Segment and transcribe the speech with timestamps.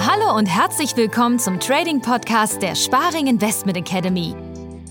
[0.00, 4.34] Hallo und herzlich willkommen zum Trading Podcast der Sparing Investment Academy.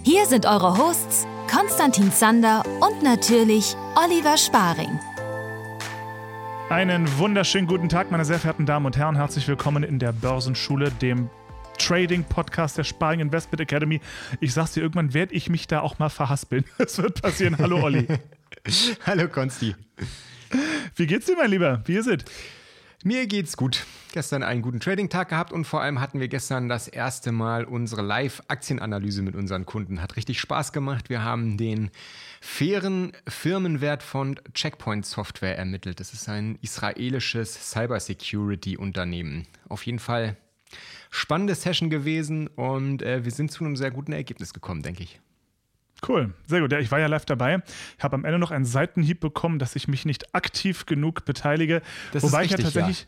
[0.04, 5.00] Hier sind eure Hosts Konstantin Zander und natürlich Oliver Sparing.
[6.70, 9.16] Einen wunderschönen guten Tag, meine sehr verehrten Damen und Herren.
[9.16, 11.30] Herzlich willkommen in der Börsenschule, dem
[11.78, 14.02] Trading-Podcast der Sparing Investment Academy.
[14.40, 16.66] Ich sag's dir, irgendwann werde ich mich da auch mal verhaspeln.
[16.80, 17.58] Es wird passieren.
[17.60, 18.08] Hallo, Olli.
[19.06, 19.76] Hallo, Konsti.
[20.96, 21.82] Wie geht's dir, mein Lieber?
[21.86, 22.24] Wie ist es?
[23.04, 23.86] Mir geht's gut.
[24.14, 28.04] Gestern einen guten Trading-Tag gehabt und vor allem hatten wir gestern das erste Mal unsere
[28.04, 30.02] Live-Aktienanalyse mit unseren Kunden.
[30.02, 31.10] Hat richtig Spaß gemacht.
[31.10, 31.90] Wir haben den
[32.40, 36.00] fairen Firmenwert von Checkpoint Software ermittelt.
[36.00, 39.48] Das ist ein israelisches Cybersecurity-Unternehmen.
[39.70, 40.38] Auf jeden Fall
[41.10, 45.20] spannende Session gewesen und äh, wir sind zu einem sehr guten Ergebnis gekommen, denke ich.
[46.08, 46.72] Cool, sehr gut.
[46.72, 47.62] Ja, ich war ja live dabei.
[47.98, 51.82] Ich habe am Ende noch einen Seitenhieb bekommen, dass ich mich nicht aktiv genug beteilige.
[52.12, 53.08] Das Wobei ist richtig, ich ja tatsächlich.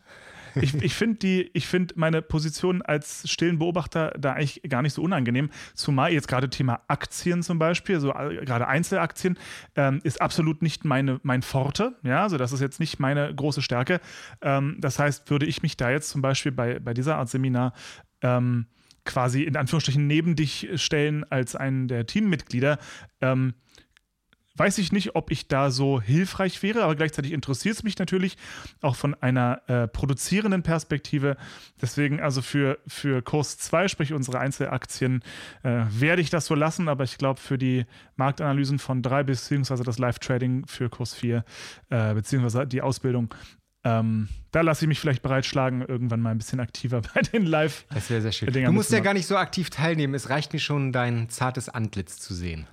[0.55, 0.61] Ja.
[0.61, 4.94] Ich, ich finde die, ich finde meine Position als stillen Beobachter da eigentlich gar nicht
[4.94, 5.50] so unangenehm.
[5.73, 9.39] Zumal jetzt gerade Thema Aktien zum Beispiel, so äh, gerade Einzelaktien,
[9.75, 11.95] ähm, ist absolut nicht meine, mein Forte.
[12.03, 14.00] Ja, also das ist jetzt nicht meine große Stärke.
[14.41, 17.73] Ähm, das heißt, würde ich mich da jetzt zum Beispiel bei, bei dieser Art Seminar
[18.22, 18.67] ähm,
[19.06, 22.80] quasi in Anführungsstrichen neben dich stellen als einen der Teammitglieder,
[23.22, 23.54] ähm,
[24.56, 28.38] weiß ich nicht, ob ich da so hilfreich wäre, aber gleichzeitig interessiert es mich natürlich
[28.81, 31.38] auch von einer äh, produzierenden Perspektive.
[31.81, 35.24] Deswegen also für, für Kurs 2, sprich unsere Einzelaktien,
[35.64, 39.84] äh, werde ich das so lassen, aber ich glaube für die Marktanalysen von 3 beziehungsweise
[39.84, 41.44] das Live-Trading für Kurs 4
[41.90, 43.34] äh, beziehungsweise die Ausbildung,
[43.84, 47.86] ähm, da lasse ich mich vielleicht bereitschlagen, irgendwann mal ein bisschen aktiver bei den live
[47.94, 48.52] Das wäre sehr schön.
[48.52, 50.14] Du musst ja gar nicht so aktiv teilnehmen.
[50.14, 52.67] Es reicht mir schon, dein zartes Antlitz zu sehen.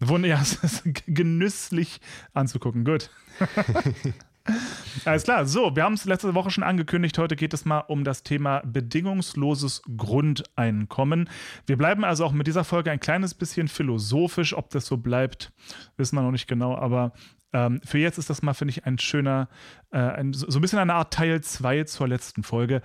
[0.00, 2.00] Wunder, ja, es ist genüsslich
[2.32, 2.84] anzugucken.
[2.84, 3.10] Gut.
[5.06, 5.46] Alles klar.
[5.46, 7.16] So, wir haben es letzte Woche schon angekündigt.
[7.16, 11.30] Heute geht es mal um das Thema bedingungsloses Grundeinkommen.
[11.66, 14.54] Wir bleiben also auch mit dieser Folge ein kleines bisschen philosophisch.
[14.54, 15.50] Ob das so bleibt,
[15.96, 16.76] wissen wir noch nicht genau.
[16.76, 17.12] Aber
[17.54, 19.48] ähm, für jetzt ist das mal, finde ich, ein schöner,
[19.92, 22.82] äh, ein, so ein bisschen eine Art Teil 2 zur letzten Folge.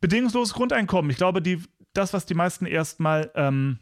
[0.00, 1.10] Bedingungsloses Grundeinkommen.
[1.10, 1.60] Ich glaube, die,
[1.92, 3.30] das, was die meisten erstmal.
[3.34, 3.80] Ähm,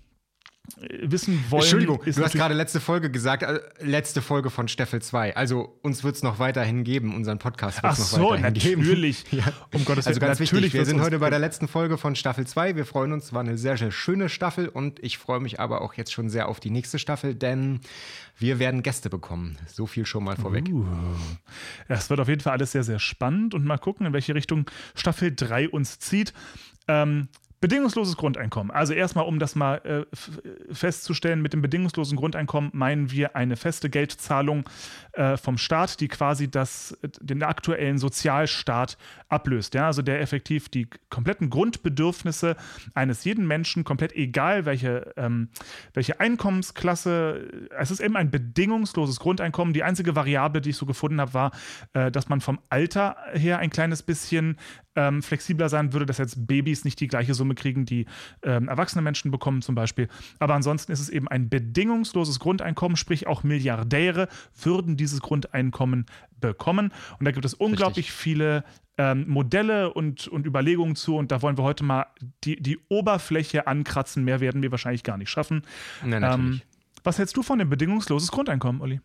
[1.02, 1.62] wissen wollen.
[1.62, 5.36] Entschuldigung, du hast gerade letzte Folge gesagt, äh, letzte Folge von Staffel 2.
[5.36, 8.82] Also uns wird es noch weiterhin geben, unseren Podcast wird es noch so, weiterhin geben.
[8.82, 9.24] natürlich.
[9.30, 9.44] ja.
[9.72, 12.16] Um Gottes Also Willen, ganz natürlich wichtig, wir sind heute bei der letzten Folge von
[12.16, 12.76] Staffel 2.
[12.76, 15.94] Wir freuen uns, war eine sehr, sehr schöne Staffel und ich freue mich aber auch
[15.94, 17.80] jetzt schon sehr auf die nächste Staffel, denn
[18.38, 19.58] wir werden Gäste bekommen.
[19.66, 20.68] So viel schon mal vorweg.
[20.72, 20.84] Uh.
[21.88, 25.34] Wird auf jeden Fall alles sehr, sehr spannend und mal gucken, in welche Richtung Staffel
[25.34, 26.32] 3 uns zieht.
[26.88, 27.28] Ähm,
[27.64, 28.70] Bedingungsloses Grundeinkommen.
[28.70, 30.04] Also erstmal, um das mal äh,
[30.70, 34.68] festzustellen, mit dem bedingungslosen Grundeinkommen meinen wir eine feste Geldzahlung
[35.12, 38.98] äh, vom Staat, die quasi das, den aktuellen Sozialstaat
[39.30, 39.72] ablöst.
[39.72, 39.86] Ja?
[39.86, 42.56] Also der effektiv die kompletten Grundbedürfnisse
[42.92, 45.48] eines jeden Menschen, komplett egal welche, ähm,
[45.94, 49.72] welche Einkommensklasse, es ist eben ein bedingungsloses Grundeinkommen.
[49.72, 51.50] Die einzige Variable, die ich so gefunden habe, war,
[51.94, 54.58] äh, dass man vom Alter her ein kleines bisschen
[54.96, 58.06] ähm, flexibler sein würde, dass jetzt Babys nicht die gleiche Summe kriegen, die
[58.42, 60.08] ähm, erwachsene Menschen bekommen zum Beispiel.
[60.38, 64.28] Aber ansonsten ist es eben ein bedingungsloses Grundeinkommen, sprich auch Milliardäre
[64.60, 66.06] würden dieses Grundeinkommen
[66.40, 66.92] bekommen.
[67.18, 68.64] Und da gibt es unglaublich viele
[68.98, 71.16] ähm, Modelle und, und Überlegungen zu.
[71.16, 72.06] Und da wollen wir heute mal
[72.44, 74.24] die, die Oberfläche ankratzen.
[74.24, 75.62] Mehr werden wir wahrscheinlich gar nicht schaffen.
[76.04, 76.62] Na, natürlich.
[76.62, 76.68] Ähm,
[77.02, 79.00] was hältst du von dem bedingungsloses Grundeinkommen, Olli?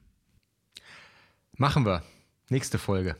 [1.58, 2.04] Machen wir.
[2.50, 3.18] Nächste Folge.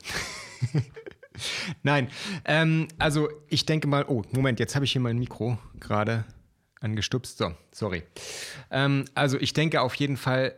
[1.82, 2.08] Nein,
[2.44, 6.24] ähm, also ich denke mal, oh, Moment, jetzt habe ich hier mein Mikro gerade
[6.80, 7.38] angestupst.
[7.38, 8.02] So, sorry.
[8.70, 10.54] Ähm, also ich denke auf jeden Fall,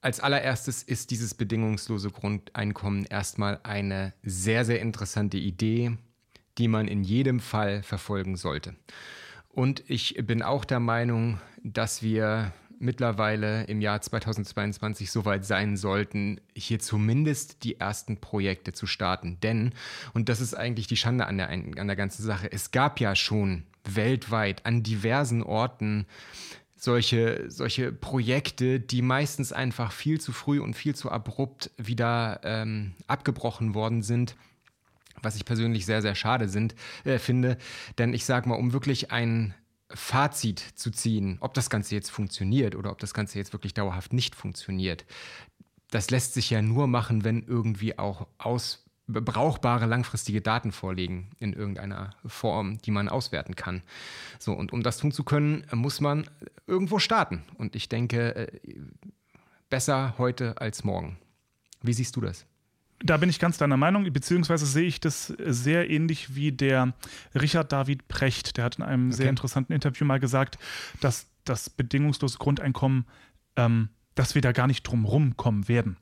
[0.00, 5.96] als allererstes ist dieses bedingungslose Grundeinkommen erstmal eine sehr, sehr interessante Idee,
[6.58, 8.76] die man in jedem Fall verfolgen sollte.
[9.48, 16.40] Und ich bin auch der Meinung, dass wir mittlerweile im Jahr 2022 soweit sein sollten,
[16.54, 19.38] hier zumindest die ersten Projekte zu starten.
[19.42, 19.72] Denn,
[20.12, 23.14] und das ist eigentlich die Schande an der, an der ganzen Sache, es gab ja
[23.14, 26.06] schon weltweit an diversen Orten
[26.76, 32.92] solche, solche Projekte, die meistens einfach viel zu früh und viel zu abrupt wieder ähm,
[33.06, 34.36] abgebrochen worden sind
[35.22, 36.74] was ich persönlich sehr, sehr schade sind,
[37.04, 37.56] äh, finde.
[37.98, 39.54] Denn ich sage mal, um wirklich ein
[39.90, 44.12] Fazit zu ziehen, ob das Ganze jetzt funktioniert oder ob das Ganze jetzt wirklich dauerhaft
[44.12, 45.04] nicht funktioniert,
[45.90, 51.52] das lässt sich ja nur machen, wenn irgendwie auch aus brauchbare langfristige Daten vorliegen in
[51.52, 53.82] irgendeiner Form, die man auswerten kann.
[54.38, 56.28] So, und um das tun zu können, muss man
[56.66, 57.44] irgendwo starten.
[57.58, 58.60] Und ich denke, äh,
[59.68, 61.18] besser heute als morgen.
[61.82, 62.46] Wie siehst du das?
[63.00, 66.94] Da bin ich ganz deiner Meinung, beziehungsweise sehe ich das sehr ähnlich wie der
[67.34, 68.56] Richard David Precht.
[68.56, 69.16] Der hat in einem okay.
[69.16, 70.58] sehr interessanten Interview mal gesagt,
[71.00, 73.06] dass das bedingungslose Grundeinkommen
[73.56, 75.96] ähm, dass wir da gar nicht drum rumkommen werden.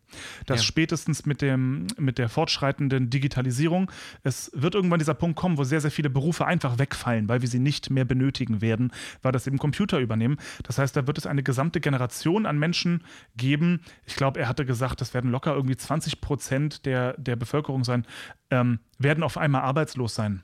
[0.46, 0.64] Dass ja.
[0.64, 3.90] spätestens mit, dem, mit der fortschreitenden Digitalisierung,
[4.22, 7.48] es wird irgendwann dieser Punkt kommen, wo sehr, sehr viele Berufe einfach wegfallen, weil wir
[7.48, 8.92] sie nicht mehr benötigen werden,
[9.22, 10.36] weil das eben Computer übernehmen.
[10.64, 13.04] Das heißt, da wird es eine gesamte Generation an Menschen
[13.36, 13.80] geben.
[14.04, 18.06] Ich glaube, er hatte gesagt, das werden locker irgendwie 20 Prozent der, der Bevölkerung sein,
[18.50, 20.42] ähm, werden auf einmal arbeitslos sein.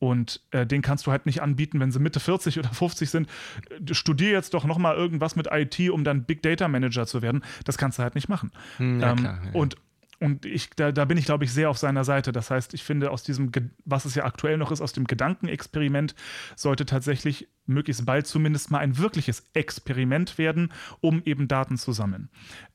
[0.00, 3.28] Und äh, den kannst du halt nicht anbieten, wenn sie Mitte 40 oder 50 sind.
[3.70, 7.44] Äh, studier jetzt doch nochmal irgendwas mit IT, um dann Big Data Manager zu werden.
[7.64, 8.50] Das kannst du halt nicht machen.
[8.78, 9.50] Hm, ja, ähm, klar, ja.
[9.52, 9.76] Und
[10.22, 12.30] und ich, da, da bin ich, glaube ich, sehr auf seiner Seite.
[12.30, 13.50] Das heißt, ich finde, aus diesem,
[13.86, 16.14] was es ja aktuell noch ist, aus dem Gedankenexperiment,
[16.56, 22.28] sollte tatsächlich möglichst bald zumindest mal ein wirkliches Experiment werden, um eben Daten zu sammeln.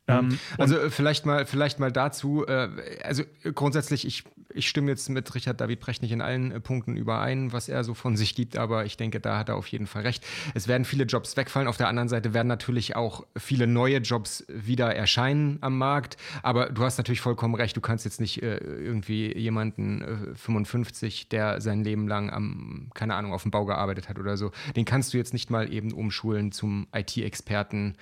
[0.07, 0.13] Mhm.
[0.13, 2.69] Ähm, also äh, vielleicht mal, vielleicht mal dazu, äh,
[3.03, 3.23] also
[3.53, 4.23] grundsätzlich, ich,
[4.53, 7.83] ich stimme jetzt mit Richard David Brecht nicht in allen äh, Punkten überein, was er
[7.83, 10.23] so von sich gibt, aber ich denke, da hat er auf jeden Fall recht.
[10.53, 11.67] Es werden viele Jobs wegfallen.
[11.67, 16.17] Auf der anderen Seite werden natürlich auch viele neue Jobs wieder erscheinen am Markt.
[16.43, 20.01] Aber du hast natürlich vollkommen recht, du kannst jetzt nicht äh, irgendwie jemanden
[20.33, 24.37] äh, 55, der sein Leben lang am, keine Ahnung, auf dem Bau gearbeitet hat oder
[24.37, 27.95] so, den kannst du jetzt nicht mal eben umschulen zum IT-Experten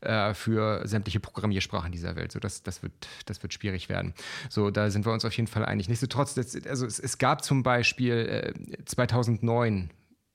[0.00, 2.32] äh, für sämtliche Programme Programmiersprachen dieser Welt.
[2.32, 2.92] So, das, das, wird,
[3.26, 4.14] das wird schwierig werden.
[4.50, 5.88] So, da sind wir uns auf jeden Fall einig.
[5.88, 6.36] Nichtsdestotrotz,
[6.66, 9.90] also es, es gab zum Beispiel äh, 2009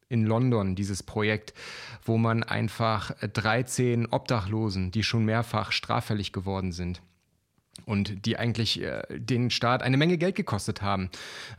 [0.10, 1.54] in London dieses Projekt,
[2.04, 7.02] wo man einfach 13 Obdachlosen, die schon mehrfach straffällig geworden sind,
[7.86, 11.10] und die eigentlich äh, den Staat eine Menge Geld gekostet haben.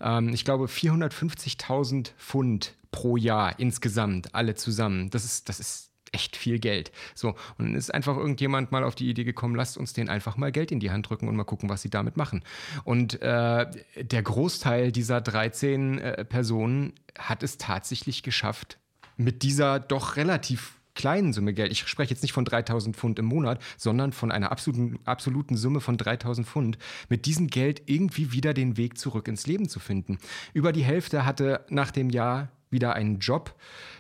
[0.01, 5.11] Ähm, ich glaube 450.000 Pfund pro Jahr insgesamt, alle zusammen.
[5.11, 6.93] Das ist, das ist echt viel Geld.
[7.15, 10.37] So, und dann ist einfach irgendjemand mal auf die Idee gekommen, lasst uns denen einfach
[10.37, 12.43] mal Geld in die Hand drücken und mal gucken, was sie damit machen.
[12.85, 13.67] Und äh,
[14.01, 18.79] der Großteil dieser 13 äh, Personen hat es tatsächlich geschafft,
[19.17, 23.27] mit dieser doch relativ kleinen Summe Geld, ich spreche jetzt nicht von 3000 Pfund im
[23.27, 26.79] Monat, sondern von einer absoluten, absoluten Summe von 3000 Pfund,
[27.09, 30.19] mit diesem Geld irgendwie wieder den Weg zurück ins Leben zu finden.
[30.53, 33.55] Über die Hälfte hatte nach dem Jahr wieder einen Job.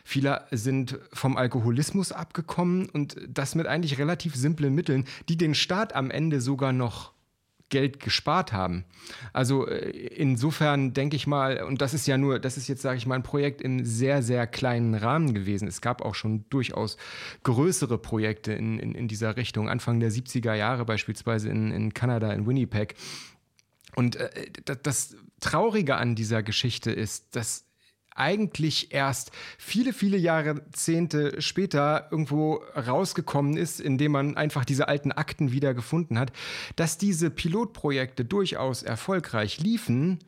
[0.04, 5.94] Viele sind vom Alkoholismus abgekommen und das mit eigentlich relativ simplen Mitteln, die den Staat
[5.94, 7.14] am Ende sogar noch
[7.70, 8.84] Geld gespart haben.
[9.32, 12.98] Also äh, insofern denke ich mal, und das ist ja nur, das ist jetzt, sage
[12.98, 15.66] ich mal, ein Projekt in sehr, sehr kleinen Rahmen gewesen.
[15.66, 16.96] Es gab auch schon durchaus
[17.42, 22.32] größere Projekte in, in, in dieser Richtung, Anfang der 70er Jahre beispielsweise in, in Kanada,
[22.32, 22.94] in Winnipeg.
[23.96, 24.30] Und äh,
[24.82, 27.64] das Traurige an dieser Geschichte ist, dass
[28.14, 35.52] eigentlich erst viele, viele Jahrzehnte später irgendwo rausgekommen ist, indem man einfach diese alten Akten
[35.52, 36.32] wieder gefunden hat,
[36.76, 40.20] dass diese Pilotprojekte durchaus erfolgreich liefen.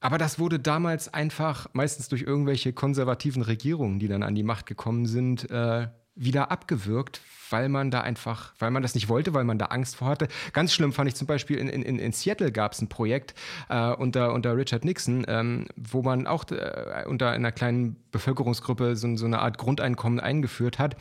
[0.00, 4.66] Aber das wurde damals einfach, meistens durch irgendwelche konservativen Regierungen, die dann an die Macht
[4.66, 7.20] gekommen sind, äh, wieder abgewürgt,
[7.50, 10.28] weil man da einfach, weil man das nicht wollte, weil man da Angst vor hatte.
[10.52, 13.34] Ganz schlimm fand ich zum Beispiel in, in, in Seattle gab es ein Projekt
[13.68, 19.16] äh, unter, unter Richard Nixon, ähm, wo man auch äh, unter einer kleinen Bevölkerungsgruppe so,
[19.16, 20.96] so eine Art Grundeinkommen eingeführt hat.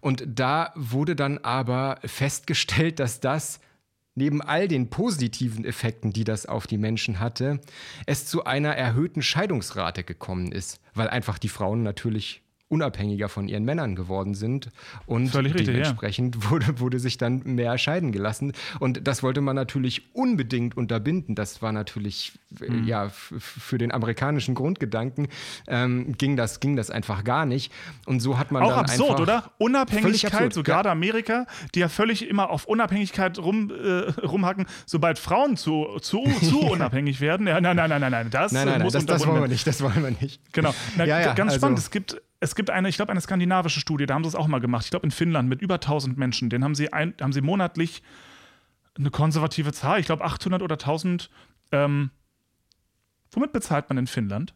[0.00, 3.60] Und da wurde dann aber festgestellt, dass das
[4.16, 7.60] neben all den positiven Effekten, die das auf die Menschen hatte,
[8.06, 13.64] es zu einer erhöhten Scheidungsrate gekommen ist, weil einfach die Frauen natürlich unabhängiger von ihren
[13.64, 14.70] Männern geworden sind
[15.06, 16.50] und Völlig dementsprechend richtig, ja.
[16.50, 18.52] wurde, wurde sich dann mehr scheiden gelassen.
[18.78, 21.34] Und das wollte man natürlich unbedingt unterbinden.
[21.34, 22.84] Das war natürlich mhm.
[22.84, 25.28] ja für den amerikanischen Grundgedanken
[25.66, 27.72] ähm, ging, das, ging das einfach gar nicht.
[28.06, 29.52] Und so hat man auch dann absurd, einfach oder?
[29.58, 30.92] Unabhängigkeit, so gerade ja.
[30.92, 36.60] Amerika, die ja völlig immer auf Unabhängigkeit rum, äh, rumhacken, sobald Frauen zu, zu, zu
[36.60, 37.48] unabhängig werden.
[37.48, 39.48] Ja, nein, nein, nein, nein, nein, das nein, nein, muss nein, das, das wollen wir
[39.48, 40.40] nicht, das wollen wir nicht.
[40.52, 40.72] Genau.
[40.96, 41.78] Na, ja, ganz also, spannend.
[41.80, 44.46] Es gibt es gibt eine, ich glaube, eine skandinavische Studie, da haben sie es auch
[44.46, 44.84] mal gemacht.
[44.84, 46.48] Ich glaube, in Finnland mit über 1000 Menschen.
[46.48, 48.02] Den haben sie, ein, haben sie monatlich
[48.96, 51.30] eine konservative Zahl, ich glaube 800 oder 1000.
[51.72, 52.10] Ähm,
[53.30, 54.54] womit bezahlt man in Finnland?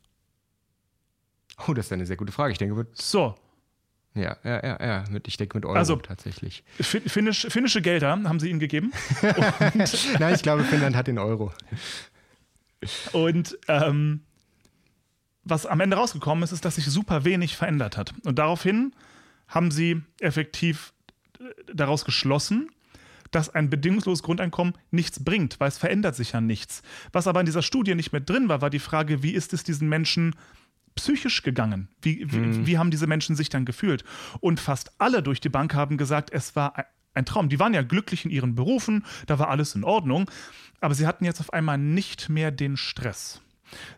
[1.68, 2.52] Oh, das ist eine sehr gute Frage.
[2.52, 2.96] Ich denke, mit.
[2.96, 3.36] So.
[4.14, 5.04] Ja, ja, ja, ja.
[5.26, 6.64] Ich denke mit Euro also, tatsächlich.
[6.80, 8.92] Finnisch, finnische Gelder haben sie ihnen gegeben.
[10.18, 11.52] Nein, ich glaube, Finnland hat den Euro.
[13.12, 14.22] Und ähm,
[15.44, 18.14] was am Ende rausgekommen ist, ist, dass sich super wenig verändert hat.
[18.24, 18.94] Und daraufhin
[19.48, 20.92] haben sie effektiv
[21.38, 22.70] äh, daraus geschlossen,
[23.30, 26.82] dass ein bedingungsloses Grundeinkommen nichts bringt, weil es verändert sich ja nichts.
[27.12, 29.64] Was aber in dieser Studie nicht mit drin war, war die Frage, wie ist es
[29.64, 30.34] diesen Menschen
[30.94, 31.88] psychisch gegangen?
[32.00, 32.66] Wie, wie, mhm.
[32.66, 34.04] wie haben diese Menschen sich dann gefühlt?
[34.40, 36.74] Und fast alle durch die Bank haben gesagt, es war
[37.14, 37.48] ein Traum.
[37.48, 40.30] Die waren ja glücklich in ihren Berufen, da war alles in Ordnung,
[40.80, 43.40] aber sie hatten jetzt auf einmal nicht mehr den Stress.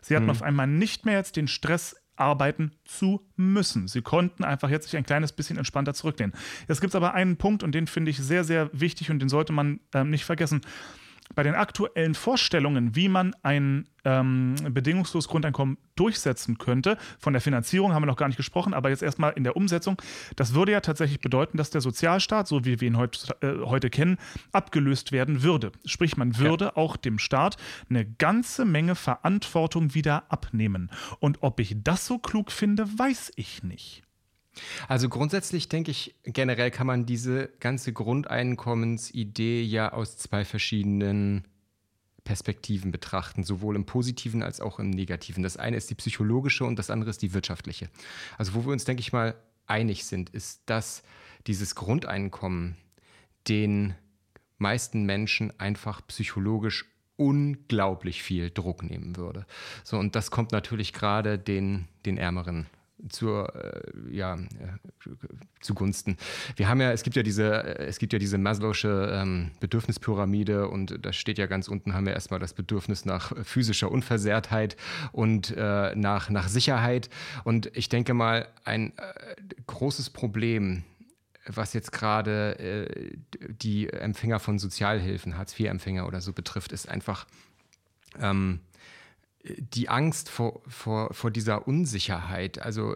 [0.01, 0.31] Sie hatten mhm.
[0.31, 3.87] auf einmal nicht mehr jetzt den Stress, arbeiten zu müssen.
[3.87, 6.33] Sie konnten einfach jetzt sich ein kleines bisschen entspannter zurücklehnen.
[6.67, 9.29] Jetzt gibt es aber einen Punkt und den finde ich sehr, sehr wichtig und den
[9.29, 10.61] sollte man äh, nicht vergessen
[11.37, 17.93] bei den aktuellen Vorstellungen, wie man ein ähm, bedingungsloses Grundeinkommen durchsetzen könnte, von der Finanzierung
[17.93, 20.01] haben wir noch gar nicht gesprochen, aber jetzt erstmal in der Umsetzung,
[20.35, 23.91] das würde ja tatsächlich bedeuten, dass der Sozialstaat, so wie wir ihn heut, äh, heute
[23.91, 24.17] kennen,
[24.51, 25.71] abgelöst werden würde.
[25.85, 26.75] Sprich, man würde ja.
[26.75, 30.89] auch dem Staat eine ganze Menge Verantwortung wieder abnehmen.
[31.19, 34.06] Und ob ich das so klug finde, weiß ich nicht.
[34.87, 41.45] Also grundsätzlich denke ich, generell kann man diese ganze Grundeinkommensidee ja aus zwei verschiedenen
[42.23, 45.43] Perspektiven betrachten, sowohl im positiven als auch im negativen.
[45.43, 47.89] Das eine ist die psychologische und das andere ist die wirtschaftliche.
[48.37, 49.35] Also wo wir uns, denke ich mal,
[49.65, 51.03] einig sind, ist, dass
[51.47, 52.75] dieses Grundeinkommen
[53.47, 53.95] den
[54.57, 56.85] meisten Menschen einfach psychologisch
[57.15, 59.45] unglaublich viel Druck nehmen würde.
[59.83, 62.67] So, und das kommt natürlich gerade den, den Ärmeren
[63.09, 64.39] zur, äh, ja, äh,
[65.61, 66.17] zugunsten.
[66.55, 70.67] Wir haben ja, es gibt ja diese, äh, es gibt ja diese Maslow'sche ähm, Bedürfnispyramide
[70.67, 74.77] und da steht ja ganz unten haben wir erstmal das Bedürfnis nach physischer Unversehrtheit
[75.11, 77.09] und äh, nach, nach Sicherheit.
[77.43, 79.35] Und ich denke mal, ein äh,
[79.67, 80.83] großes Problem
[81.49, 87.25] was jetzt gerade äh, die Empfänger von Sozialhilfen, Hartz-IV-Empfänger oder so betrifft, ist einfach
[88.19, 88.59] ähm,
[89.57, 92.95] die Angst vor, vor, vor dieser Unsicherheit, also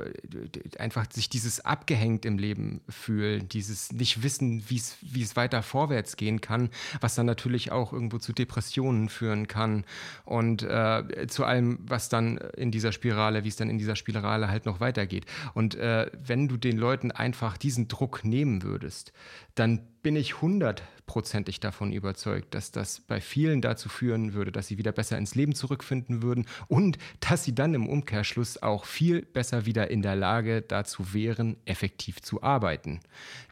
[0.77, 6.41] einfach sich dieses abgehängt im Leben fühlen, dieses nicht wissen, wie es weiter vorwärts gehen
[6.41, 9.85] kann, was dann natürlich auch irgendwo zu Depressionen führen kann
[10.25, 14.49] und äh, zu allem, was dann in dieser Spirale, wie es dann in dieser Spirale
[14.49, 15.25] halt noch weitergeht.
[15.53, 19.13] Und äh, wenn du den Leuten einfach diesen Druck nehmen würdest,
[19.55, 24.77] dann bin ich hundertprozentig davon überzeugt, dass das bei vielen dazu führen würde, dass sie
[24.77, 29.65] wieder besser ins Leben zurückfinden würden und dass sie dann im Umkehrschluss auch viel besser
[29.65, 32.99] wieder in der Lage dazu wären, effektiv zu arbeiten.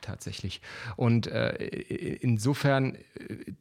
[0.02, 0.62] Tatsächlich.
[0.96, 1.56] Und äh,
[2.22, 3.02] insofern äh,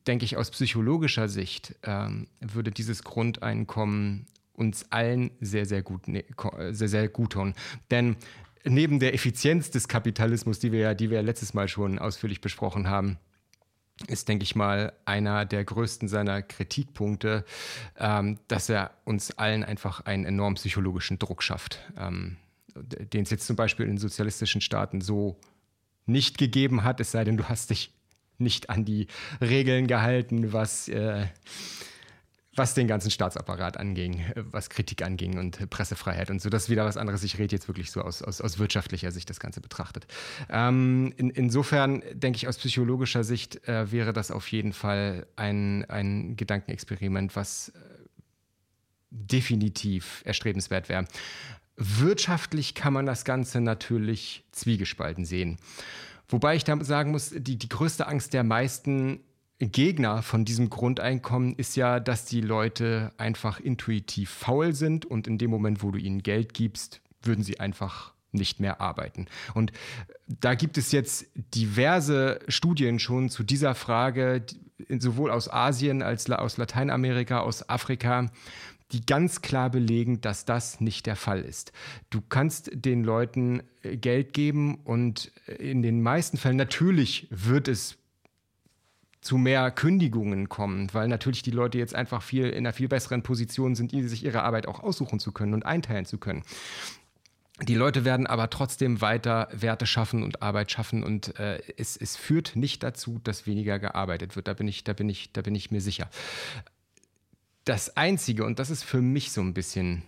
[0.07, 2.09] denke ich aus psychologischer Sicht äh,
[2.41, 6.25] würde dieses Grundeinkommen uns allen sehr, sehr gut, ne,
[6.71, 7.55] sehr, sehr gut tun.
[7.91, 8.17] Denn
[8.65, 12.89] neben der Effizienz des Kapitalismus, die wir ja, die wir letztes Mal schon ausführlich besprochen
[12.89, 13.19] haben,
[14.07, 17.45] ist, denke ich mal, einer der größten seiner Kritikpunkte,
[17.97, 22.37] ähm, dass er uns allen einfach einen enormen psychologischen Druck schafft, ähm,
[22.77, 25.37] den es jetzt zum Beispiel in sozialistischen Staaten so
[26.07, 27.93] nicht gegeben hat, es sei denn, du hast dich
[28.39, 29.09] nicht an die
[29.41, 31.27] Regeln gehalten, was äh,
[32.59, 36.51] was den ganzen Staatsapparat anging, was Kritik anging und Pressefreiheit und so.
[36.51, 37.23] Das ist wieder was anderes.
[37.23, 40.07] Ich rede jetzt wirklich so aus, aus, aus wirtschaftlicher Sicht das Ganze betrachtet.
[40.51, 45.85] Ähm, in, insofern denke ich, aus psychologischer Sicht äh, wäre das auf jeden Fall ein,
[45.87, 47.79] ein Gedankenexperiment, was äh,
[49.11, 51.07] definitiv erstrebenswert wäre.
[51.77, 55.59] Wirtschaftlich kann man das Ganze natürlich zwiegespalten sehen.
[56.29, 59.21] Wobei ich da sagen muss, die, die größte Angst der meisten
[59.61, 65.39] Gegner von diesem Grundeinkommen ist ja, dass die Leute einfach intuitiv faul sind und in
[65.39, 69.27] dem Moment, wo du ihnen Geld gibst, würden sie einfach nicht mehr arbeiten.
[69.55, 69.73] Und
[70.27, 74.45] da gibt es jetzt diverse Studien schon zu dieser Frage,
[74.99, 78.31] sowohl aus Asien als aus Lateinamerika, aus Afrika,
[78.93, 81.73] die ganz klar belegen, dass das nicht der Fall ist.
[82.11, 87.99] Du kannst den Leuten Geld geben und in den meisten Fällen natürlich wird es
[89.29, 93.23] zu mehr Kündigungen kommen, weil natürlich die Leute jetzt einfach viel in einer viel besseren
[93.23, 96.45] Position sind, sich ihre Arbeit auch aussuchen zu können und einteilen zu können.
[97.61, 102.17] Die Leute werden aber trotzdem weiter Werte schaffen und Arbeit schaffen und äh, es, es
[102.17, 104.49] führt nicht dazu, dass weniger gearbeitet wird.
[104.49, 106.09] Da bin ich, da bin ich, da bin ich mir sicher.
[107.67, 110.05] Das Einzige, und das ist für mich so ein bisschen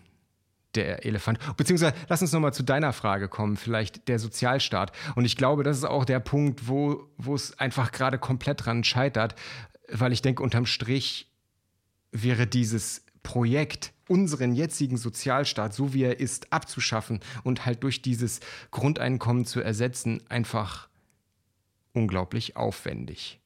[0.75, 1.39] der Elefant.
[1.57, 4.93] Beziehungsweise lass uns nochmal zu deiner Frage kommen, vielleicht der Sozialstaat.
[5.15, 9.35] Und ich glaube, das ist auch der Punkt, wo, es einfach gerade komplett dran scheitert,
[9.91, 11.31] weil ich denke, unterm Strich
[12.13, 18.41] wäre dieses Projekt, unseren jetzigen Sozialstaat, so wie er ist, abzuschaffen und halt durch dieses
[18.71, 20.89] Grundeinkommen zu ersetzen, einfach
[21.93, 23.40] unglaublich aufwendig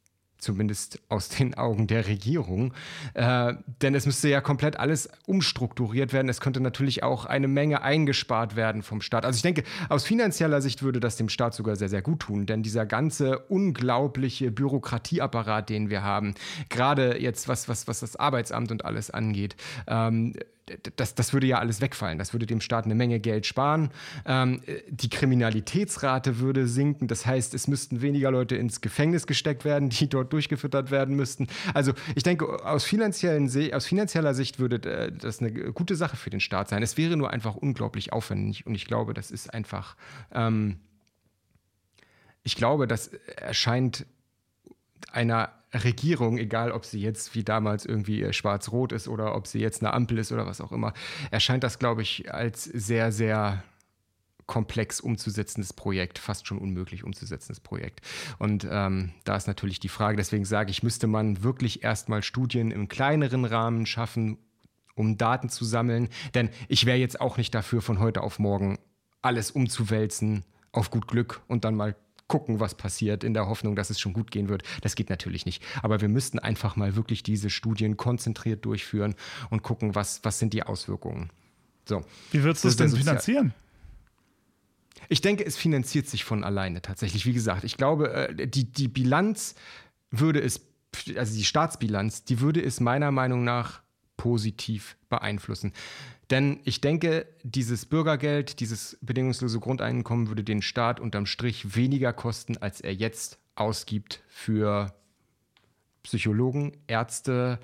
[0.44, 2.72] zumindest aus den Augen der Regierung.
[3.14, 6.28] Äh, denn es müsste ja komplett alles umstrukturiert werden.
[6.28, 9.24] Es könnte natürlich auch eine Menge eingespart werden vom Staat.
[9.24, 12.46] Also ich denke, aus finanzieller Sicht würde das dem Staat sogar sehr, sehr gut tun.
[12.46, 16.34] Denn dieser ganze unglaubliche Bürokratieapparat, den wir haben,
[16.68, 20.34] gerade jetzt was, was, was das Arbeitsamt und alles angeht, ähm,
[20.96, 22.18] das, das würde ja alles wegfallen.
[22.18, 23.90] Das würde dem Staat eine Menge Geld sparen.
[24.24, 27.06] Ähm, die Kriminalitätsrate würde sinken.
[27.06, 31.48] Das heißt, es müssten weniger Leute ins Gefängnis gesteckt werden, die dort durchgefüttert werden müssten.
[31.74, 36.30] Also ich denke, aus, finanziellen, aus finanzieller Sicht würde äh, das eine gute Sache für
[36.30, 36.82] den Staat sein.
[36.82, 39.96] Es wäre nur einfach unglaublich aufwendig und ich glaube, das ist einfach.
[40.32, 40.80] Ähm,
[42.42, 44.06] ich glaube, das erscheint
[45.10, 45.50] einer
[45.82, 49.82] Regierung, egal ob sie jetzt wie damals irgendwie äh, schwarz-rot ist oder ob sie jetzt
[49.82, 50.92] eine Ampel ist oder was auch immer,
[51.30, 53.64] erscheint das, glaube ich, als sehr, sehr
[54.46, 58.00] komplex umzusetzendes Projekt, fast schon unmöglich umzusetzendes Projekt.
[58.38, 62.70] Und ähm, da ist natürlich die Frage, deswegen sage ich, müsste man wirklich erstmal Studien
[62.70, 64.38] im kleineren Rahmen schaffen,
[64.94, 66.08] um Daten zu sammeln.
[66.34, 68.78] Denn ich wäre jetzt auch nicht dafür, von heute auf morgen
[69.22, 73.90] alles umzuwälzen auf gut Glück und dann mal gucken, was passiert, in der Hoffnung, dass
[73.90, 74.62] es schon gut gehen wird.
[74.82, 75.62] Das geht natürlich nicht.
[75.82, 79.14] Aber wir müssten einfach mal wirklich diese Studien konzentriert durchführen
[79.50, 81.30] und gucken, was, was sind die Auswirkungen.
[81.86, 82.02] So.
[82.30, 83.54] Wie würdest du es denn finanzieren?
[85.08, 87.26] Ich denke, es finanziert sich von alleine tatsächlich.
[87.26, 89.54] Wie gesagt, ich glaube, äh, die, die Bilanz
[90.10, 90.62] würde es,
[91.16, 93.83] also die Staatsbilanz, die würde es meiner Meinung nach
[94.24, 95.74] positiv beeinflussen.
[96.30, 102.56] Denn ich denke, dieses Bürgergeld, dieses bedingungslose Grundeinkommen würde den Staat unterm Strich weniger kosten,
[102.56, 104.94] als er jetzt ausgibt für
[106.04, 107.58] Psychologen, Ärzte,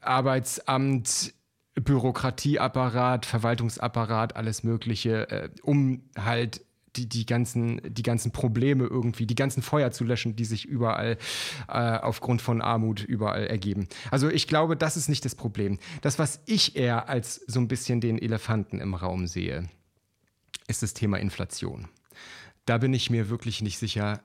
[0.00, 1.34] Arbeitsamt,
[1.74, 6.64] Bürokratieapparat, Verwaltungsapparat, alles Mögliche, äh, um halt
[6.96, 11.16] die, die, ganzen, die ganzen Probleme irgendwie, die ganzen Feuer zu löschen, die sich überall
[11.68, 13.88] äh, aufgrund von Armut überall ergeben.
[14.10, 15.78] Also ich glaube, das ist nicht das Problem.
[16.02, 19.68] Das, was ich eher als so ein bisschen den Elefanten im Raum sehe,
[20.68, 21.88] ist das Thema Inflation.
[22.66, 24.22] Da bin ich mir wirklich nicht sicher,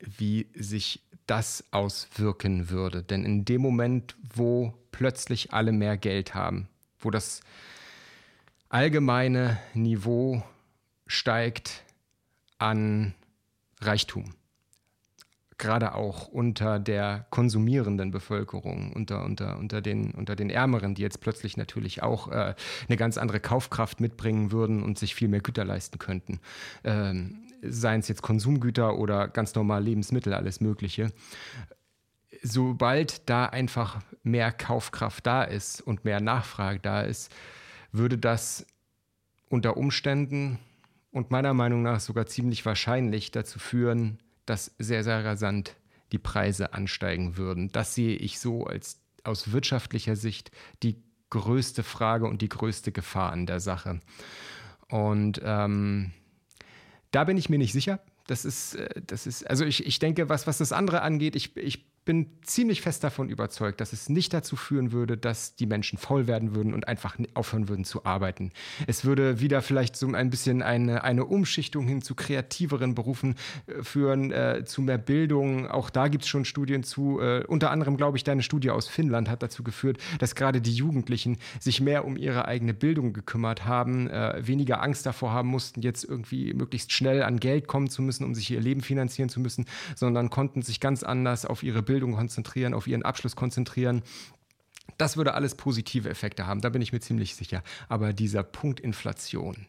[0.00, 3.02] wie sich das auswirken würde.
[3.02, 7.40] Denn in dem Moment, wo plötzlich alle mehr Geld haben, wo das
[8.68, 10.42] allgemeine Niveau
[11.06, 11.84] steigt,
[12.58, 13.14] an
[13.80, 14.34] Reichtum.
[15.56, 21.20] Gerade auch unter der konsumierenden Bevölkerung, unter, unter, unter, den, unter den Ärmeren, die jetzt
[21.20, 22.54] plötzlich natürlich auch äh,
[22.88, 26.38] eine ganz andere Kaufkraft mitbringen würden und sich viel mehr Güter leisten könnten.
[26.84, 31.12] Ähm, seien es jetzt Konsumgüter oder ganz normal Lebensmittel, alles Mögliche.
[32.42, 37.32] Sobald da einfach mehr Kaufkraft da ist und mehr Nachfrage da ist,
[37.90, 38.64] würde das
[39.48, 40.58] unter Umständen
[41.10, 45.76] und meiner Meinung nach sogar ziemlich wahrscheinlich dazu führen, dass sehr, sehr rasant
[46.12, 47.70] die Preise ansteigen würden.
[47.72, 50.50] Das sehe ich so als aus wirtschaftlicher Sicht
[50.82, 54.00] die größte Frage und die größte Gefahr an der Sache.
[54.88, 56.12] Und ähm,
[57.10, 58.00] da bin ich mir nicht sicher.
[58.26, 61.56] Das ist, äh, das ist, also ich, ich denke, was, was das andere angeht, ich,
[61.56, 65.98] ich bin ziemlich fest davon überzeugt, dass es nicht dazu führen würde, dass die Menschen
[65.98, 68.50] faul werden würden und einfach aufhören würden zu arbeiten.
[68.86, 73.34] Es würde wieder vielleicht so ein bisschen eine, eine Umschichtung hin zu kreativeren Berufen
[73.66, 75.66] äh, führen, äh, zu mehr Bildung.
[75.66, 77.20] Auch da gibt es schon Studien zu.
[77.20, 80.72] Äh, unter anderem, glaube ich, deine Studie aus Finnland hat dazu geführt, dass gerade die
[80.72, 85.82] Jugendlichen sich mehr um ihre eigene Bildung gekümmert haben, äh, weniger Angst davor haben mussten,
[85.82, 89.40] jetzt irgendwie möglichst schnell an Geld kommen zu müssen, um sich ihr Leben finanzieren zu
[89.40, 94.02] müssen, sondern konnten sich ganz anders auf ihre Bildung Bildung konzentrieren, auf ihren Abschluss konzentrieren.
[94.98, 97.64] Das würde alles positive Effekte haben, da bin ich mir ziemlich sicher.
[97.88, 99.66] Aber dieser Punkt Inflation,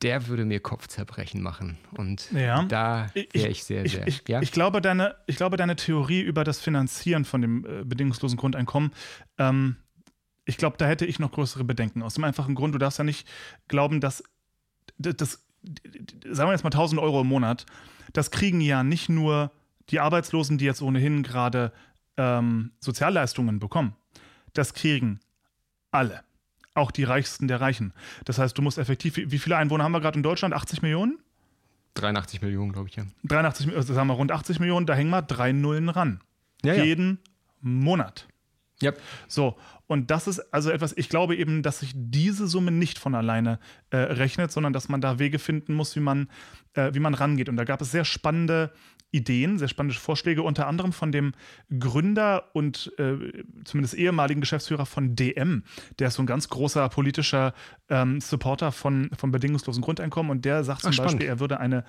[0.00, 1.76] der würde mir Kopfzerbrechen machen.
[1.98, 2.62] Und ja.
[2.62, 4.08] da wäre ich sehr, sehr.
[4.08, 4.40] Ich, ich, ja?
[4.40, 8.92] ich, glaube, deine, ich glaube, deine Theorie über das Finanzieren von dem äh, bedingungslosen Grundeinkommen,
[9.36, 9.76] ähm,
[10.46, 12.02] ich glaube, da hätte ich noch größere Bedenken.
[12.02, 13.28] Aus dem einfachen Grund, du darfst ja nicht
[13.68, 14.24] glauben, dass
[14.96, 15.44] das,
[16.24, 17.66] sagen wir jetzt mal 1000 Euro im Monat,
[18.14, 19.52] das kriegen ja nicht nur
[19.90, 21.72] die Arbeitslosen, die jetzt ohnehin gerade
[22.16, 23.94] ähm, Sozialleistungen bekommen,
[24.52, 25.20] das kriegen
[25.90, 26.22] alle.
[26.74, 27.92] Auch die Reichsten der Reichen.
[28.24, 30.54] Das heißt, du musst effektiv, wie viele Einwohner haben wir gerade in Deutschland?
[30.54, 31.18] 80 Millionen?
[31.94, 33.04] 83 Millionen, glaube ich, ja.
[33.24, 36.20] 83, also sagen wir rund 80 Millionen, da hängen wir drei Nullen ran.
[36.62, 37.30] Ja, Jeden ja.
[37.62, 38.28] Monat.
[38.80, 38.92] Ja.
[39.28, 43.14] So, und das ist also etwas, ich glaube eben, dass sich diese Summe nicht von
[43.14, 43.58] alleine
[43.90, 46.28] äh, rechnet, sondern dass man da Wege finden muss, wie man,
[46.74, 47.48] äh, wie man rangeht.
[47.48, 48.72] Und da gab es sehr spannende
[49.12, 51.32] Ideen, sehr spannende Vorschläge, unter anderem von dem
[51.78, 55.64] Gründer und äh, zumindest ehemaligen Geschäftsführer von DM.
[55.98, 57.54] Der ist so ein ganz großer politischer
[57.88, 61.84] ähm, Supporter von, von bedingungslosen Grundeinkommen und der sagt zum Ach, Beispiel, er würde eine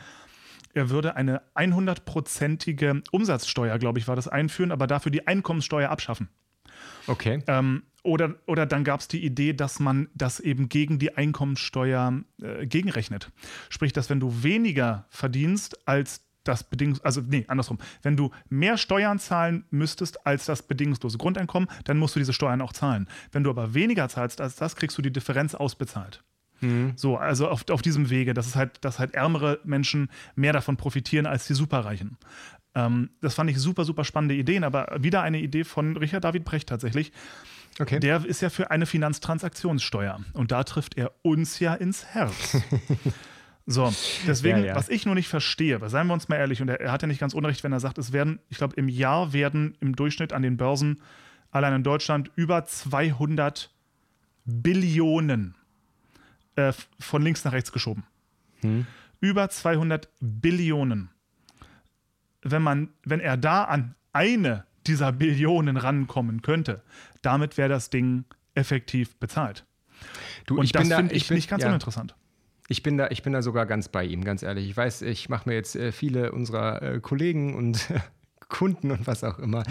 [0.74, 6.30] er würde eine 100-prozentige Umsatzsteuer, glaube ich, war das einführen, aber dafür die Einkommenssteuer abschaffen.
[7.08, 7.44] Okay.
[7.48, 12.22] Ähm, oder, oder dann gab es die Idee, dass man das eben gegen die Einkommenssteuer
[12.42, 13.32] äh, gegenrechnet.
[13.70, 17.78] Sprich, dass wenn du weniger verdienst als das Bedingungs also nee, andersrum.
[18.02, 22.62] Wenn du mehr Steuern zahlen müsstest als das bedingungslose Grundeinkommen, dann musst du diese Steuern
[22.62, 23.08] auch zahlen.
[23.32, 26.24] Wenn du aber weniger zahlst als das, kriegst du die Differenz ausbezahlt.
[26.62, 26.94] Mhm.
[26.96, 30.78] So, also auf, auf diesem Wege, dass es halt, dass halt ärmere Menschen mehr davon
[30.78, 32.18] profitieren als die Superreichen.
[32.74, 36.46] Ähm, das fand ich super, super spannende Ideen, aber wieder eine Idee von Richard David
[36.46, 37.12] Brecht tatsächlich.
[37.80, 38.00] Okay.
[38.00, 40.20] Der ist ja für eine Finanztransaktionssteuer.
[40.34, 42.58] Und da trifft er uns ja ins Herz.
[43.68, 43.94] So,
[44.28, 44.76] deswegen, ja, ja.
[44.76, 47.08] was ich nur nicht verstehe, seien wir uns mal ehrlich, und er, er, hat ja
[47.08, 50.34] nicht ganz unrecht, wenn er sagt, es werden, ich glaube, im Jahr werden im Durchschnitt
[50.34, 51.00] an den Börsen
[51.52, 53.70] allein in Deutschland über 200
[54.46, 55.56] Billionen
[56.56, 58.04] äh, von links nach rechts geschoben.
[58.62, 58.88] Hm.
[59.20, 61.10] Über 200 Billionen.
[62.42, 66.82] Wenn man, wenn er da an eine dieser Billionen rankommen könnte,
[67.22, 69.66] damit wäre das Ding effektiv bezahlt.
[70.48, 71.70] Du, und das finde ich, ich bin, nicht ganz ja.
[71.70, 72.16] uninteressant.
[72.72, 74.70] Ich bin, da, ich bin da sogar ganz bei ihm, ganz ehrlich.
[74.70, 77.92] Ich weiß, ich mache mir jetzt äh, viele unserer äh, Kollegen und
[78.48, 79.64] Kunden und was auch immer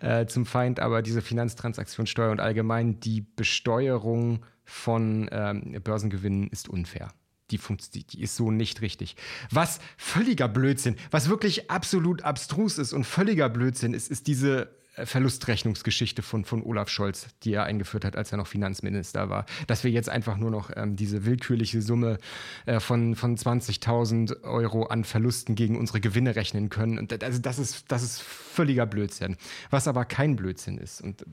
[0.00, 7.12] äh, zum Feind, aber diese Finanztransaktionssteuer und allgemein die Besteuerung von ähm, Börsengewinnen ist unfair.
[7.52, 7.60] Die,
[7.94, 9.14] die, die, ist so nicht richtig.
[9.52, 14.74] Was völliger Blödsinn, was wirklich absolut abstrus ist und völliger Blödsinn ist, ist diese
[15.06, 19.46] Verlustrechnungsgeschichte von, von Olaf Scholz, die er eingeführt hat, als er noch Finanzminister war.
[19.66, 22.18] Dass wir jetzt einfach nur noch ähm, diese willkürliche Summe
[22.66, 26.98] äh, von, von 20.000 Euro an Verlusten gegen unsere Gewinne rechnen können.
[26.98, 29.36] Und also das, ist, das ist völliger Blödsinn.
[29.70, 31.24] Was aber kein Blödsinn ist, und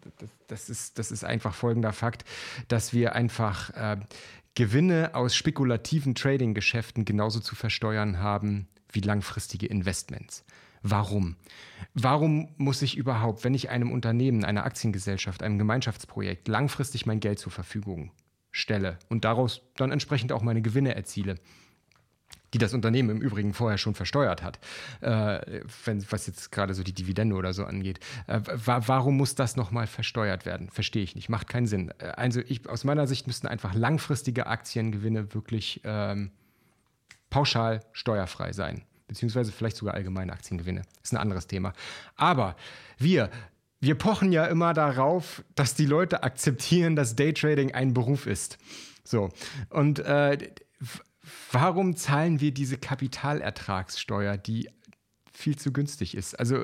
[0.48, 2.26] das ist, das ist einfach folgender Fakt,
[2.68, 3.98] dass wir einfach äh,
[4.56, 10.44] Gewinne aus spekulativen Trading-Geschäften genauso zu versteuern haben wie langfristige Investments.
[10.90, 11.36] Warum?
[11.94, 17.40] Warum muss ich überhaupt, wenn ich einem Unternehmen, einer Aktiengesellschaft, einem Gemeinschaftsprojekt langfristig mein Geld
[17.40, 18.12] zur Verfügung
[18.52, 21.36] stelle und daraus dann entsprechend auch meine Gewinne erziele,
[22.54, 24.60] die das Unternehmen im Übrigen vorher schon versteuert hat,
[25.02, 28.00] äh, wenn, was jetzt gerade so die Dividende oder so angeht.
[28.28, 30.70] Äh, wa warum muss das nochmal versteuert werden?
[30.70, 31.92] Verstehe ich nicht, macht keinen Sinn.
[31.98, 36.32] Äh, also ich, aus meiner Sicht müssten einfach langfristige Aktiengewinne wirklich ähm,
[37.30, 40.84] pauschal steuerfrei sein beziehungsweise vielleicht sogar allgemeine Aktiengewinne.
[41.02, 41.74] Ist ein anderes Thema.
[42.16, 42.56] Aber
[42.98, 43.30] wir,
[43.80, 48.58] wir pochen ja immer darauf, dass die Leute akzeptieren, dass Daytrading ein Beruf ist.
[49.04, 49.30] So.
[49.70, 50.38] Und äh,
[51.52, 54.70] warum zahlen wir diese Kapitalertragssteuer, die
[55.38, 56.34] viel zu günstig ist.
[56.40, 56.58] Also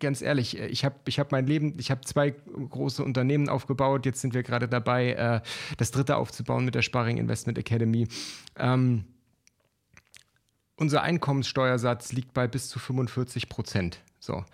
[0.00, 4.06] ganz ehrlich, ich habe ich hab mein Leben, ich habe zwei große Unternehmen aufgebaut.
[4.06, 5.40] Jetzt sind wir gerade dabei, äh,
[5.76, 8.08] das dritte aufzubauen mit der Sparring Investment Academy.
[8.56, 9.04] Ähm,
[10.78, 14.00] unser Einkommenssteuersatz liegt bei bis zu 45 Prozent.
[14.20, 14.44] So.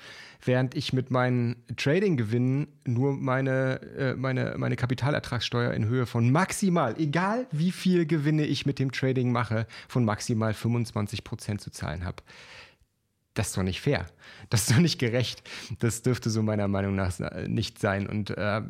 [0.44, 6.94] Während ich mit meinen Trading-Gewinnen nur meine, äh, meine, meine Kapitalertragssteuer in Höhe von maximal,
[6.98, 12.04] egal wie viel Gewinne ich mit dem Trading mache, von maximal 25 Prozent zu zahlen
[12.04, 12.22] habe
[13.34, 14.06] das ist doch nicht fair.
[14.48, 15.42] Das ist doch nicht gerecht.
[15.80, 17.12] Das dürfte so meiner Meinung nach
[17.46, 18.06] nicht sein.
[18.06, 18.62] Und äh,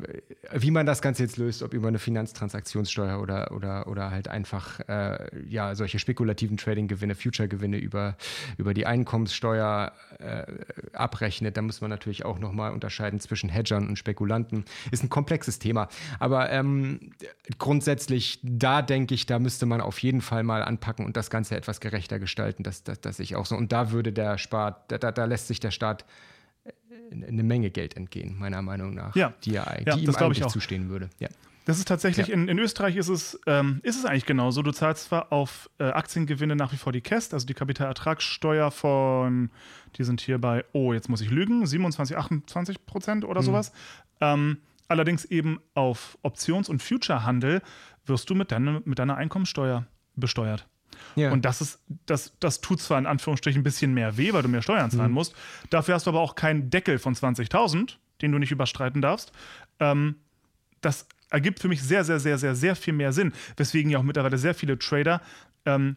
[0.53, 4.79] wie man das Ganze jetzt löst, ob über eine Finanztransaktionssteuer oder, oder, oder halt einfach
[4.87, 8.17] äh, ja, solche spekulativen Trading-Gewinne, Future-Gewinne über,
[8.57, 10.45] über die Einkommenssteuer äh,
[10.93, 14.65] abrechnet, da muss man natürlich auch nochmal unterscheiden zwischen Hedgern und Spekulanten.
[14.89, 15.89] Ist ein komplexes Thema.
[16.19, 17.11] Aber ähm,
[17.59, 21.55] grundsätzlich, da denke ich, da müsste man auf jeden Fall mal anpacken und das Ganze
[21.55, 22.63] etwas gerechter gestalten.
[22.63, 23.55] Das, das, das ich auch so.
[23.55, 26.05] Und da würde der Spaß spart, da, da, lässt sich der Staat
[26.63, 26.71] äh,
[27.27, 29.33] eine Menge Geld entgehen, meiner Meinung nach, ja.
[29.43, 31.09] die, er, die ihm eigentlich zustehen würde.
[31.19, 31.29] Ja.
[31.65, 32.33] Das ist tatsächlich, ja.
[32.35, 34.61] in, in, Österreich ist es, ähm, ist es eigentlich genauso.
[34.61, 39.49] Du zahlst zwar auf äh, Aktiengewinne nach wie vor die KEST, also die Kapitalertragssteuer von,
[39.97, 43.45] die sind hier bei, oh, jetzt muss ich lügen, 27, 28 Prozent oder mhm.
[43.45, 43.71] sowas.
[44.21, 47.63] Ähm, allerdings eben auf Options- und Future-Handel
[48.05, 50.67] wirst du mit, deine, mit deiner Einkommensteuer besteuert.
[51.15, 51.31] Ja.
[51.31, 54.49] Und das ist, das, das tut zwar in Anführungsstrichen ein bisschen mehr weh, weil du
[54.49, 55.15] mehr Steuern zahlen mhm.
[55.15, 55.35] musst.
[55.69, 59.31] Dafür hast du aber auch keinen Deckel von 20.000, den du nicht überstreiten darfst.
[59.79, 60.15] Ähm,
[60.81, 63.33] das ergibt für mich sehr, sehr, sehr, sehr, sehr viel mehr Sinn.
[63.57, 65.21] Weswegen ja auch mittlerweile sehr viele Trader
[65.65, 65.95] ähm,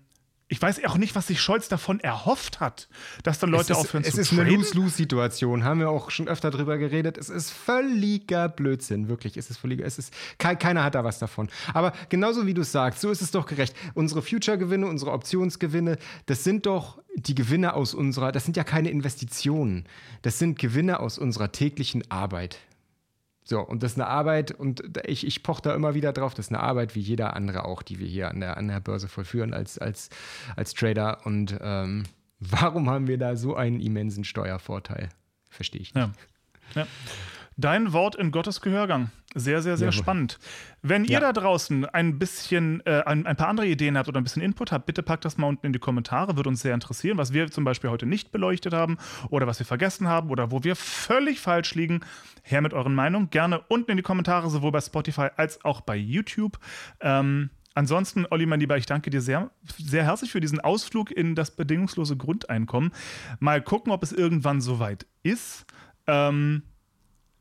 [0.48, 2.88] ich weiß auch nicht, was sich Scholz davon erhofft hat,
[3.22, 6.50] dass dann Leute ist, aufhören zu Es ist eine Lose-Lose-Situation, haben wir auch schon öfter
[6.50, 7.18] drüber geredet.
[7.18, 9.36] Es ist völliger Blödsinn, wirklich.
[9.36, 11.50] Es ist völliger, es ist, keiner hat da was davon.
[11.74, 13.76] Aber genauso wie du es sagst, so ist es doch gerecht.
[13.94, 18.90] Unsere Future-Gewinne, unsere Optionsgewinne, das sind doch die Gewinne aus unserer, das sind ja keine
[18.90, 19.84] Investitionen.
[20.22, 22.58] Das sind Gewinne aus unserer täglichen Arbeit.
[23.48, 26.48] So, und das ist eine Arbeit, und ich, ich poche da immer wieder drauf, das
[26.48, 29.08] ist eine Arbeit wie jeder andere auch, die wir hier an der, an der Börse
[29.08, 30.10] vollführen als, als,
[30.54, 31.24] als Trader.
[31.24, 32.04] Und ähm,
[32.40, 35.08] warum haben wir da so einen immensen Steuervorteil?
[35.48, 36.10] Verstehe ich nicht.
[36.74, 36.82] Ja.
[36.82, 36.86] ja.
[37.60, 39.10] Dein Wort in Gottes Gehörgang.
[39.34, 40.00] Sehr, sehr, sehr Jawohl.
[40.00, 40.38] spannend.
[40.80, 41.20] Wenn ihr Ja.
[41.20, 44.70] da draußen ein bisschen, äh, ein, ein paar andere Ideen habt oder ein bisschen Input
[44.70, 46.36] habt, bitte packt das mal unten in die Kommentare.
[46.36, 48.96] Würde uns sehr interessieren, was wir zum Beispiel heute nicht beleuchtet haben
[49.28, 52.00] oder was wir vergessen haben oder wo wir völlig falsch liegen.
[52.42, 53.28] Her mit euren Meinungen.
[53.30, 56.58] Gerne unten in die Kommentare, sowohl bei Spotify als auch bei YouTube.
[57.00, 61.36] Ähm, Ansonsten, Olli, mein Lieber, ich danke dir sehr, sehr herzlich für diesen Ausflug in
[61.36, 62.90] das bedingungslose Grundeinkommen.
[63.38, 65.64] Mal gucken, ob es irgendwann soweit ist.
[66.08, 66.62] Ähm,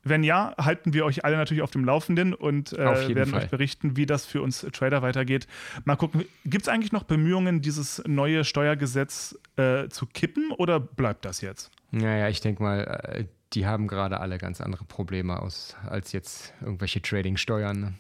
[0.10, 3.44] wenn ja, halten wir euch alle natürlich auf dem Laufenden und äh, werden Fall.
[3.44, 5.48] euch berichten, wie das für uns Trader weitergeht.
[5.86, 11.26] Mal gucken, gibt es eigentlich noch Bemühungen, dieses neue Steuergesetz äh, zu kippen oder bleibt
[11.26, 11.72] das jetzt?
[11.92, 16.54] Naja, ich denke mal, äh, die haben gerade alle ganz andere Probleme aus, als jetzt
[16.62, 17.98] irgendwelche Trading-Steuern.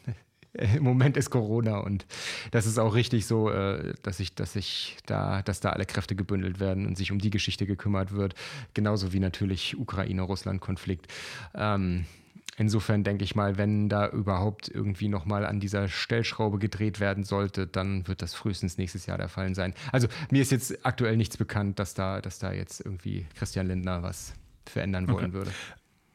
[0.76, 2.06] Im Moment ist Corona und
[2.52, 6.16] das ist auch richtig so, äh, dass ich, dass ich da, dass da alle Kräfte
[6.16, 8.34] gebündelt werden und sich um die Geschichte gekümmert wird.
[8.74, 11.08] Genauso wie natürlich Ukraine-Russland-Konflikt.
[11.54, 12.06] Ähm,
[12.60, 17.68] Insofern denke ich mal, wenn da überhaupt irgendwie nochmal an dieser Stellschraube gedreht werden sollte,
[17.68, 19.76] dann wird das frühestens nächstes Jahr der Fall sein.
[19.92, 24.02] Also mir ist jetzt aktuell nichts bekannt, dass da, dass da jetzt irgendwie Christian Lindner
[24.02, 24.34] was
[24.66, 25.52] verändern wollen würde.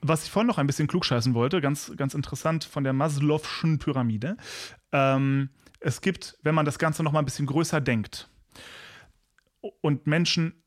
[0.04, 4.36] Was ich vorhin noch ein bisschen klugscheißen wollte, ganz, ganz interessant von der Maslow'schen Pyramide.
[4.90, 8.28] Ähm, es gibt, wenn man das Ganze noch mal ein bisschen größer denkt
[9.80, 10.61] und Menschen,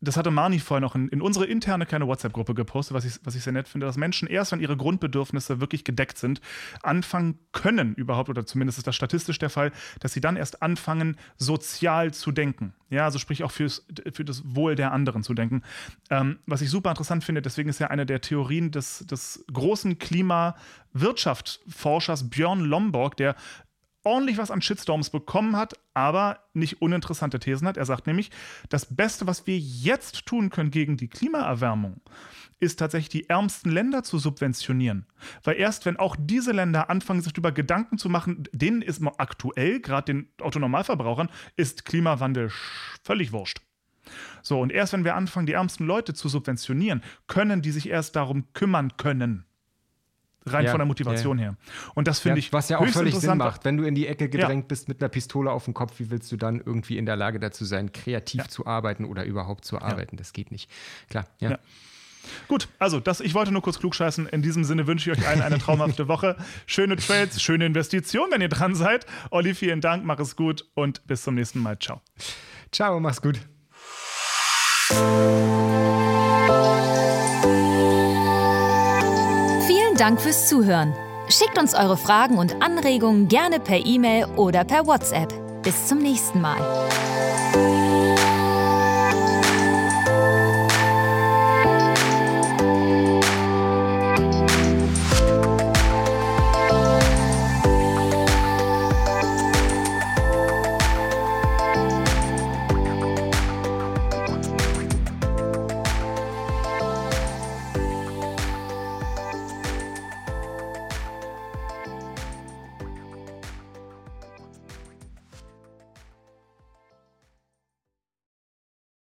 [0.00, 3.34] das hatte Mani vorhin noch in, in unsere interne kleine WhatsApp-Gruppe gepostet, was ich, was
[3.34, 6.40] ich sehr nett finde, dass Menschen erst, wenn ihre Grundbedürfnisse wirklich gedeckt sind,
[6.82, 11.16] anfangen können überhaupt, oder zumindest ist das statistisch der Fall, dass sie dann erst anfangen,
[11.36, 12.74] sozial zu denken.
[12.90, 15.62] Ja, also sprich auch fürs, für das Wohl der anderen zu denken.
[16.10, 19.98] Ähm, was ich super interessant finde, deswegen ist ja eine der Theorien des, des großen
[19.98, 23.34] Klimawirtschaftsforschers Björn Lomborg, der
[24.04, 27.76] ordentlich was an Shitstorms bekommen hat, aber nicht uninteressante Thesen hat.
[27.76, 28.30] Er sagt nämlich,
[28.68, 32.00] das Beste, was wir jetzt tun können gegen die Klimaerwärmung,
[32.60, 35.06] ist tatsächlich die ärmsten Länder zu subventionieren.
[35.44, 39.14] Weil erst wenn auch diese Länder anfangen, sich darüber Gedanken zu machen, denen ist mo-
[39.18, 42.50] aktuell, gerade den Autonormalverbrauchern, ist Klimawandel
[43.04, 43.60] völlig wurscht.
[44.42, 48.16] So, und erst wenn wir anfangen, die ärmsten Leute zu subventionieren, können die sich erst
[48.16, 49.44] darum kümmern können.
[50.48, 51.56] Rein Ja, von der Motivation her.
[51.94, 53.64] Und das finde Ja, ich was ja auch völlig Sinn macht.
[53.64, 56.30] Wenn du in die Ecke gedrängt bist mit einer Pistole auf dem Kopf, wie willst
[56.32, 60.16] du dann irgendwie in der Lage dazu sein, kreativ zu arbeiten oder überhaupt zu arbeiten?
[60.16, 60.70] Das geht nicht.
[61.08, 61.50] Klar, ja.
[61.52, 61.58] Ja.
[62.46, 64.26] Gut, also das, ich wollte nur kurz klugscheißen.
[64.26, 66.36] In diesem Sinne wünsche ich euch allen eine traumhafte Woche.
[66.66, 69.06] Schöne Trades, schöne Investitionen, wenn ihr dran seid.
[69.30, 71.78] Olli, vielen Dank, mach es gut und bis zum nächsten Mal.
[71.78, 72.00] Ciao.
[72.72, 73.40] Ciao, mach's gut.
[79.98, 80.94] Dank fürs Zuhören.
[81.28, 85.34] Schickt uns eure Fragen und Anregungen gerne per E-Mail oder per WhatsApp.
[85.62, 86.60] Bis zum nächsten Mal.